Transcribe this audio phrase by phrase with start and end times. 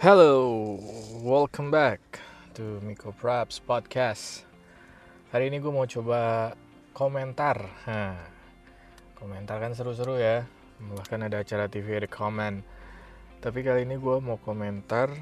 [0.00, 0.80] Hello,
[1.20, 2.00] welcome back
[2.56, 4.48] to Miko Props Podcast.
[5.28, 6.56] Hari ini gue mau coba
[6.96, 7.68] komentar.
[9.12, 10.48] Komentar kan seru-seru ya.
[10.80, 12.64] Bahkan ada acara TV ada komen.
[13.44, 15.12] Tapi kali ini gue mau komentar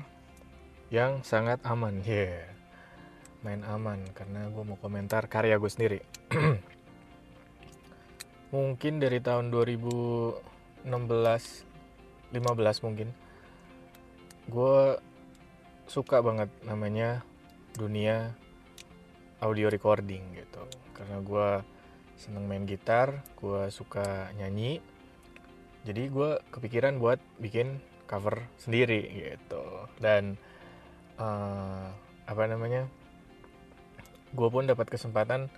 [0.95, 1.99] yang sangat aman.
[2.07, 2.47] Yeah,
[3.43, 6.07] main aman karena gue mau komentar karya gue sendiri.
[8.55, 13.27] mungkin dari tahun 2016, 15 mungkin
[14.49, 14.97] gue
[15.89, 17.21] suka banget namanya
[17.77, 18.33] dunia
[19.45, 20.65] audio recording gitu.
[20.97, 21.49] Karena gue
[22.19, 24.81] seneng main gitar gue suka nyanyi.
[25.85, 29.65] Jadi gue kepikiran buat bikin cover sendiri gitu.
[30.01, 30.41] Dan
[31.21, 31.93] uh,
[32.25, 32.89] apa namanya
[34.33, 35.49] gue pun dapat kesempatan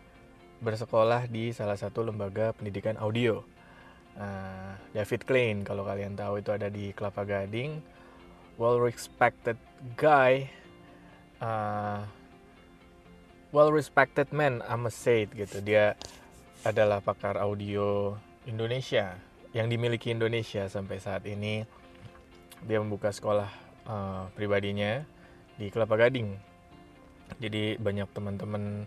[0.61, 3.43] bersekolah di salah satu lembaga pendidikan audio.
[4.19, 8.00] Uh, David Klein kalau kalian tahu itu ada di Kelapa Gading
[8.61, 9.57] well respected
[9.97, 10.53] guy
[11.41, 12.05] uh,
[13.57, 15.65] well respected man I must say it, gitu.
[15.65, 15.97] Dia
[16.69, 19.17] adalah pakar audio Indonesia
[19.57, 21.65] yang dimiliki Indonesia sampai saat ini.
[22.69, 23.49] Dia membuka sekolah
[23.89, 25.01] uh, pribadinya
[25.57, 26.37] di Kelapa Gading.
[27.41, 28.85] Jadi banyak teman-teman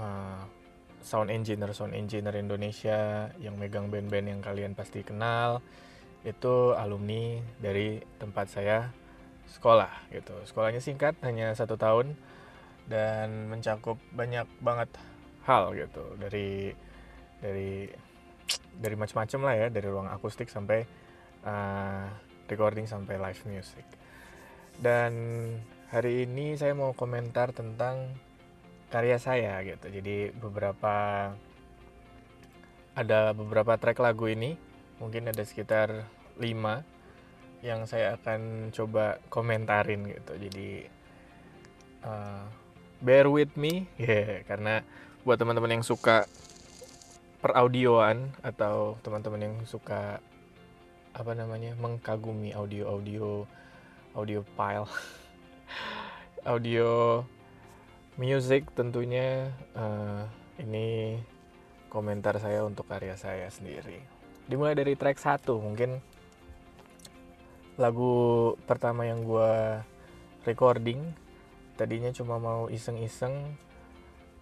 [0.00, 0.40] uh,
[1.04, 5.60] sound engineer sound engineer Indonesia yang megang band-band yang kalian pasti kenal
[6.26, 8.90] itu alumni dari tempat saya
[9.48, 10.34] sekolah gitu.
[10.44, 12.18] Sekolahnya singkat hanya satu tahun
[12.90, 14.90] dan mencakup banyak banget
[15.46, 16.04] hal gitu.
[16.18, 16.74] Dari
[17.38, 17.86] dari
[18.78, 20.84] dari macam-macam lah ya dari ruang akustik sampai
[21.46, 22.06] uh,
[22.50, 23.84] recording sampai live music.
[24.78, 25.12] Dan
[25.90, 28.14] hari ini saya mau komentar tentang
[28.88, 29.90] karya saya gitu.
[29.90, 31.28] Jadi beberapa
[32.98, 34.67] ada beberapa track lagu ini
[34.98, 36.06] mungkin ada sekitar
[36.38, 36.42] 5
[37.66, 40.70] yang saya akan coba komentarin gitu jadi
[42.06, 42.46] uh,
[43.02, 44.82] bear with me yeah, karena
[45.26, 46.26] buat teman-teman yang suka
[47.38, 50.18] peraudioan atau teman-teman yang suka
[51.14, 53.46] apa namanya mengkagumi audio-audio
[54.14, 54.90] audio file
[56.52, 57.22] audio
[58.18, 60.26] music tentunya uh,
[60.58, 61.18] ini
[61.86, 64.17] komentar saya untuk karya saya sendiri.
[64.48, 66.00] Dimulai dari track 1 mungkin
[67.78, 68.14] lagu
[68.66, 69.78] pertama yang gue
[70.42, 71.14] recording
[71.78, 73.54] tadinya cuma mau iseng-iseng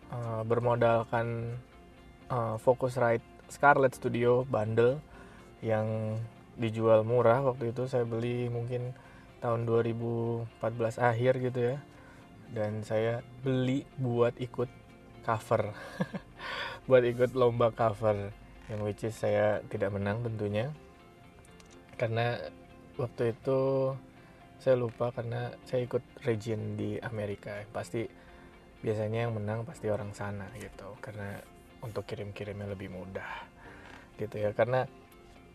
[0.09, 1.59] uh, bermodalkan
[2.33, 5.03] uh, Focusrite Scarlett Studio bundle
[5.61, 6.17] yang
[6.57, 8.97] dijual murah waktu itu saya beli mungkin
[9.45, 10.57] tahun 2014
[10.97, 11.77] akhir gitu ya.
[12.47, 14.71] Dan saya beli buat ikut
[15.27, 15.75] cover
[16.89, 20.71] buat ikut lomba cover yang which is saya tidak menang tentunya.
[21.95, 22.37] Karena
[22.99, 23.93] waktu itu
[24.59, 27.63] saya lupa karena saya ikut region di Amerika.
[27.71, 28.05] Pasti
[28.83, 30.99] biasanya yang menang pasti orang sana gitu.
[30.99, 31.39] Karena
[31.85, 33.47] untuk kirim-kirimnya lebih mudah
[34.19, 34.51] gitu ya.
[34.57, 34.85] Karena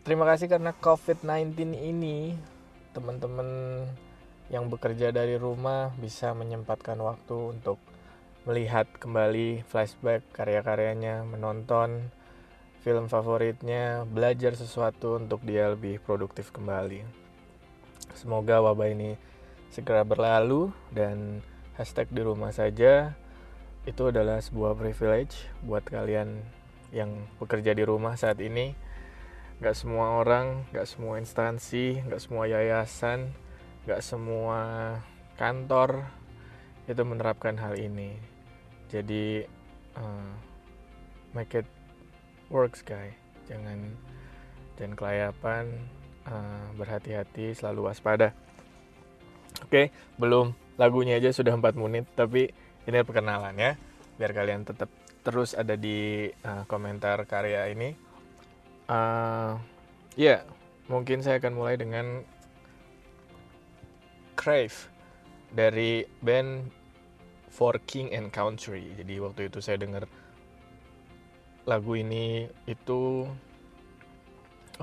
[0.06, 2.34] terima kasih karena COVID-19 ini
[2.96, 3.48] teman-teman
[4.52, 7.80] yang bekerja dari rumah bisa menyempatkan waktu untuk
[8.44, 12.10] melihat kembali flashback karya-karyanya, menonton
[12.82, 17.06] film favoritnya, belajar sesuatu untuk dia lebih produktif kembali.
[18.18, 19.16] Semoga wabah ini
[19.72, 21.40] segera berlalu dan
[21.78, 23.16] hashtag di rumah saja
[23.88, 26.42] itu adalah sebuah privilege buat kalian
[26.92, 28.74] yang bekerja di rumah saat ini.
[29.62, 33.30] Gak semua orang, gak semua instansi, gak semua yayasan,
[33.86, 34.98] gak semua
[35.38, 36.06] kantor
[36.90, 38.32] itu menerapkan hal ini
[38.92, 39.48] jadi
[39.96, 40.32] uh,
[41.32, 41.68] make it
[42.52, 43.16] works guy.
[43.48, 43.96] Jangan
[44.76, 45.64] jangan kelayapan
[46.28, 48.36] uh, berhati-hati selalu waspada.
[49.64, 49.86] Oke okay,
[50.20, 52.52] belum lagunya aja sudah 4 menit tapi
[52.84, 53.72] ini perkenalan ya
[54.16, 54.88] biar kalian tetap
[55.22, 57.96] terus ada di uh, komentar karya ini.
[58.86, 59.56] Uh,
[60.18, 60.40] ya yeah,
[60.92, 62.26] mungkin saya akan mulai dengan
[64.36, 64.90] Crave
[65.52, 66.72] dari band
[67.52, 68.96] For King and Country.
[68.96, 70.08] Jadi waktu itu saya dengar
[71.62, 73.26] lagu ini itu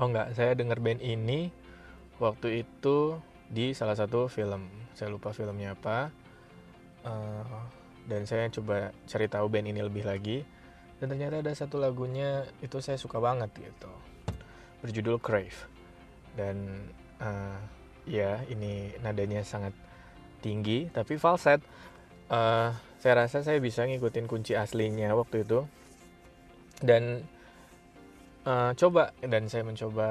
[0.00, 1.52] oh enggak, saya dengar band ini
[2.16, 4.68] waktu itu di salah satu film.
[4.96, 6.12] Saya lupa filmnya apa.
[7.00, 7.64] Uh,
[8.04, 10.44] dan saya coba cari tahu band ini lebih lagi
[11.00, 13.92] dan ternyata ada satu lagunya itu saya suka banget gitu.
[14.84, 15.56] Berjudul Crave.
[16.36, 16.88] Dan
[17.20, 17.56] uh,
[18.08, 19.72] ya ini nadanya sangat
[20.40, 21.60] tinggi tapi falset
[22.32, 25.68] uh, saya rasa saya bisa ngikutin kunci aslinya waktu itu
[26.80, 27.24] dan
[28.48, 30.08] uh, coba dan saya mencoba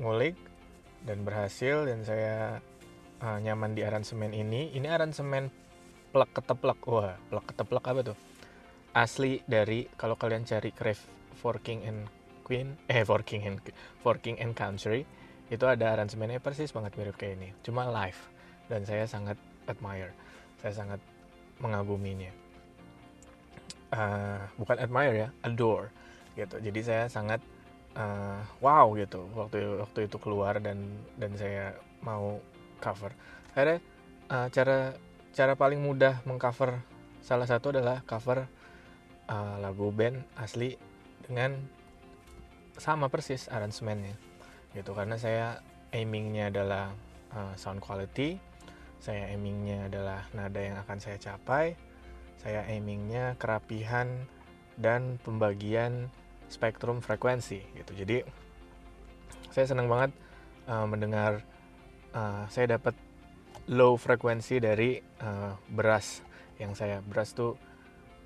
[0.00, 0.36] ngulik
[1.04, 2.60] dan berhasil dan saya
[3.24, 4.72] uh, nyaman di aransemen ini.
[4.76, 5.48] Ini aransemen
[6.12, 6.80] plek keteplek.
[6.88, 8.18] Wah plek keteplek apa tuh?
[8.90, 12.00] Asli dari kalau kalian cari Crave for King and
[12.42, 13.58] Queen eh for King and
[14.02, 15.06] for King and Country
[15.50, 17.48] itu ada aransemennya persis banget mirip kayak ini.
[17.62, 18.18] Cuma live.
[18.70, 19.34] Dan saya sangat
[19.66, 20.14] admire.
[20.62, 21.00] Saya sangat
[21.58, 22.49] mengaguminya
[23.94, 25.90] uh, bukan admire ya adore
[26.34, 26.58] gitu.
[26.58, 27.42] Jadi saya sangat
[27.94, 30.80] uh, wow gitu waktu waktu itu keluar dan
[31.18, 32.38] dan saya mau
[32.82, 33.12] cover.
[33.54, 33.78] Akhirnya
[34.30, 34.94] uh, cara
[35.30, 36.82] cara paling mudah mengcover
[37.20, 38.48] salah satu adalah cover
[39.30, 40.74] uh, lagu band asli
[41.26, 41.54] dengan
[42.80, 44.16] sama persis aransemennya
[44.72, 44.96] gitu.
[44.96, 45.60] Karena saya
[45.90, 46.94] aimingnya adalah
[47.34, 48.50] uh, sound quality
[49.00, 51.72] saya aimingnya adalah nada yang akan saya capai
[52.40, 54.24] saya aimingnya kerapihan
[54.80, 56.08] dan pembagian
[56.48, 57.92] spektrum frekuensi gitu.
[57.92, 58.24] Jadi
[59.52, 60.10] saya senang banget
[60.66, 61.44] uh, mendengar
[62.16, 62.96] uh, saya dapat
[63.68, 66.24] low frekuensi dari uh, brass
[66.56, 67.54] yang saya brass tuh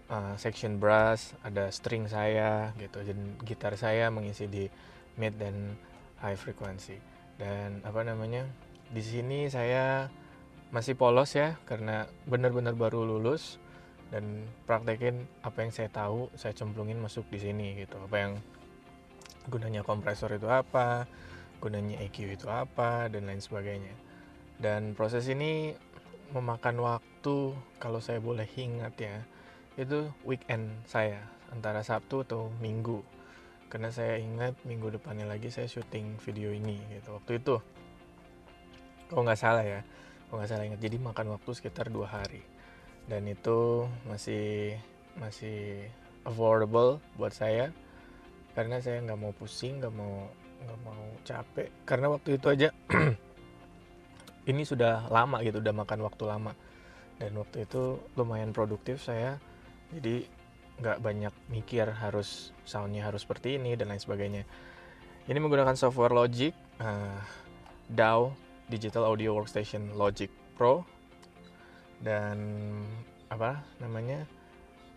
[0.08, 3.02] uh, section brass ada string saya gitu.
[3.02, 4.70] Dan gitar saya mengisi di
[5.18, 5.74] mid dan
[6.22, 6.96] high frekuensi.
[7.34, 8.46] Dan apa namanya
[8.94, 10.06] di sini saya
[10.70, 13.62] masih polos ya karena benar-benar baru lulus
[14.12, 17.96] dan praktekin apa yang saya tahu saya cemplungin masuk di sini gitu.
[18.04, 18.32] Apa yang
[19.48, 21.04] gunanya kompresor itu apa
[21.60, 23.94] gunanya EQ itu apa dan lain sebagainya.
[24.60, 25.72] Dan proses ini
[26.32, 29.16] memakan waktu kalau saya boleh ingat ya
[29.74, 33.00] itu weekend saya antara Sabtu atau Minggu.
[33.72, 37.18] Karena saya ingat minggu depannya lagi saya syuting video ini gitu.
[37.18, 37.58] Waktu itu
[39.10, 39.80] kalau nggak salah ya
[40.30, 40.78] kalau nggak salah ingat.
[40.78, 42.53] Jadi makan waktu sekitar dua hari
[43.04, 44.76] dan itu masih
[45.20, 45.88] masih
[46.24, 47.70] affordable buat saya.
[48.54, 50.30] Karena saya nggak mau pusing nggak mau
[50.64, 51.68] nggak mau capek.
[51.84, 52.68] Karena waktu itu aja
[54.50, 56.52] ini sudah lama gitu udah makan waktu lama.
[57.20, 59.36] Dan waktu itu lumayan produktif saya.
[59.92, 60.26] Jadi
[60.74, 64.42] nggak banyak mikir harus soundnya harus seperti ini dan lain sebagainya.
[65.24, 66.52] Ini menggunakan software Logic
[66.82, 67.20] uh,
[67.88, 68.34] DAW
[68.68, 70.93] Digital Audio Workstation Logic Pro
[72.04, 72.36] dan
[73.32, 74.28] apa namanya?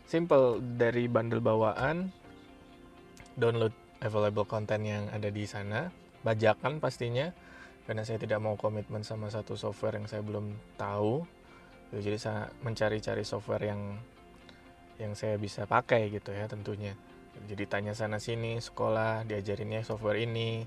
[0.07, 2.11] Simple dari bundle bawaan
[3.39, 3.71] download
[4.03, 5.87] available content yang ada di sana.
[6.21, 7.31] Bajakan pastinya
[7.87, 11.23] karena saya tidak mau komitmen sama satu software yang saya belum tahu.
[11.95, 13.95] Jadi saya mencari-cari software yang
[14.99, 16.91] yang saya bisa pakai gitu ya tentunya.
[17.47, 20.65] Jadi tanya sana sini sekolah diajarinnya software ini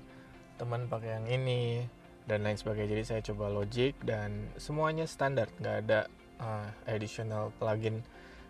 [0.55, 1.83] teman pakai yang ini
[2.25, 2.89] dan lain sebagainya.
[2.95, 6.07] Jadi saya coba Logic dan semuanya standar nggak ada
[6.41, 8.01] uh, additional plugin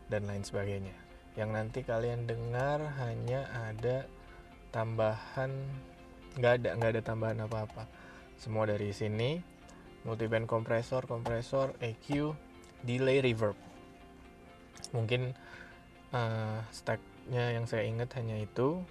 [0.07, 0.95] dan lain sebagainya.
[1.35, 4.07] Yang nanti kalian dengar hanya ada
[4.71, 5.51] tambahan
[6.39, 7.83] nggak ada nggak ada tambahan apa-apa.
[8.39, 9.37] Semua dari sini
[10.07, 12.33] multiband kompresor kompresor EQ
[12.87, 13.55] delay reverb.
[14.91, 15.35] Mungkin
[16.11, 18.81] uh, stacknya yang saya ingat hanya itu.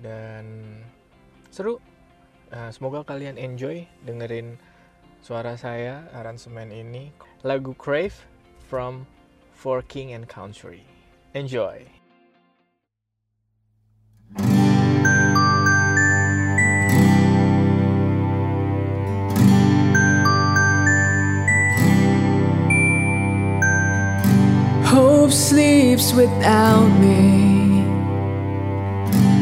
[0.00, 0.80] Dan
[1.52, 1.80] seru.
[2.50, 4.58] Uh, semoga kalian enjoy dengerin
[5.22, 8.26] suara saya aransemen ini lagu Crave
[8.68, 9.06] from
[9.52, 10.84] For King and Country
[11.32, 11.86] enjoy
[24.84, 27.86] Hope sleeps without me.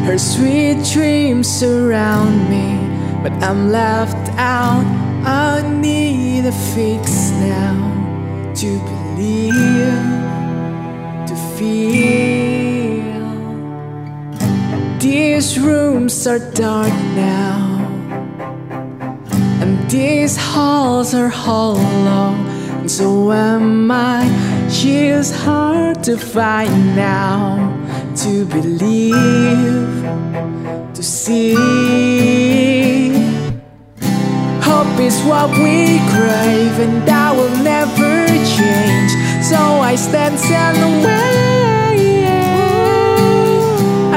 [0.04, 2.76] Her sweet dreams surround me,
[3.22, 4.84] but I'm left out.
[5.24, 7.87] I need a fix now
[8.58, 9.54] to believe,
[11.28, 13.22] to feel.
[14.98, 17.78] These rooms are dark now,
[19.62, 22.34] and these halls are hollow,
[22.80, 24.26] and so am I.
[24.68, 27.58] She's hard to find now,
[28.16, 30.02] to believe,
[30.94, 31.54] to see.
[34.62, 38.27] Hope is what we crave, and I will never
[38.58, 39.12] change.
[39.50, 39.58] So
[39.90, 40.36] I stand
[40.84, 41.48] and wait.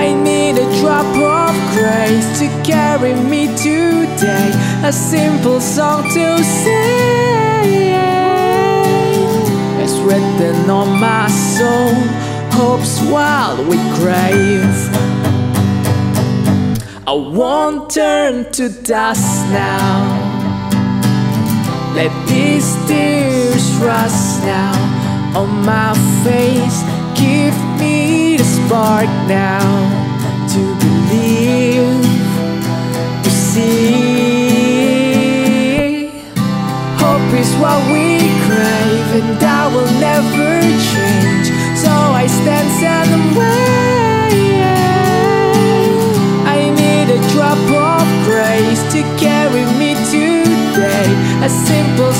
[0.06, 1.12] I need a drop
[1.46, 4.50] of grace to carry me today.
[4.84, 7.22] A simple song to sing.
[9.84, 11.94] It's written on my soul.
[12.58, 14.78] Hope's wild we crave.
[17.08, 20.32] I won't turn to dust now.
[21.96, 24.74] Let these tears rust now
[25.36, 26.84] on my face.
[27.16, 29.68] Give me the spark now
[30.54, 32.04] to believe,
[33.24, 33.72] to see.
[37.04, 38.06] Hope is what we
[38.46, 40.62] crave, and that will never
[40.94, 41.48] change.
[41.84, 42.70] So I stand
[43.16, 43.82] and wait.
[46.46, 47.60] I need a drop
[47.98, 51.10] of grace to carry me today.
[51.42, 52.11] A simple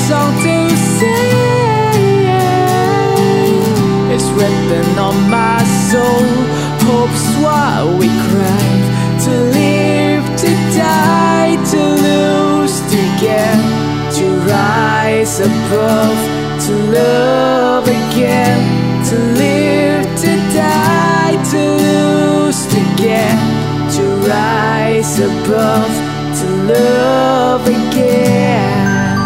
[4.14, 6.28] It's written on my soul.
[6.84, 8.86] Hope's what we crave.
[9.24, 13.56] To live, to die, to lose, to get,
[14.16, 16.18] to rise above,
[16.66, 18.60] to love again.
[19.08, 23.32] To live, to die, to lose, to get,
[23.96, 25.92] to rise above,
[26.38, 29.16] to love again.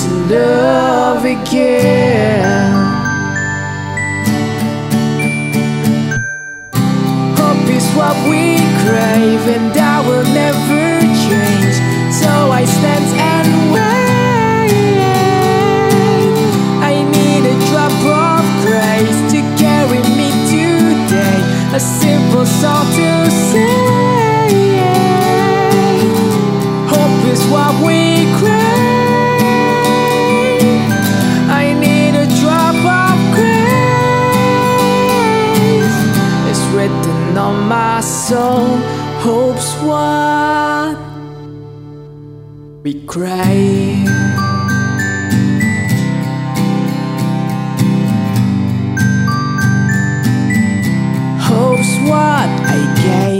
[0.00, 2.09] To love again.
[8.00, 11.76] What we crave, and that will never change.
[12.20, 13.99] So I stand and wait.
[38.60, 38.80] all
[39.24, 40.96] hopes what
[42.84, 44.20] we cry.
[52.10, 53.39] what I gave.